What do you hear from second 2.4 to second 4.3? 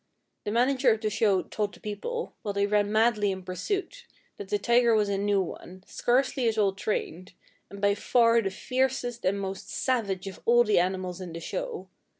while they ran madly in pursuit,